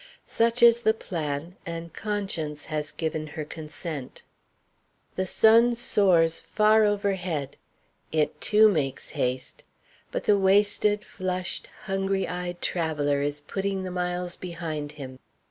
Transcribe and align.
Such 0.25 0.63
is 0.63 0.79
the 0.79 0.95
plan, 0.95 1.57
and 1.63 1.93
Conscience 1.93 2.65
has 2.65 2.91
given 2.91 3.27
her 3.27 3.45
consent. 3.45 4.23
The 5.15 5.27
sun 5.27 5.75
soars 5.75 6.41
far 6.41 6.83
overhead. 6.83 7.55
It, 8.11 8.41
too, 8.41 8.67
makes 8.67 9.11
haste. 9.11 9.63
But 10.11 10.23
the 10.23 10.39
wasted, 10.39 11.03
flushed, 11.03 11.69
hungry 11.83 12.27
eyed 12.27 12.63
traveller 12.63 13.21
is 13.21 13.41
putting 13.41 13.83
the 13.83 13.91
miles 13.91 14.35
behind 14.35 14.93
him. 14.93 15.19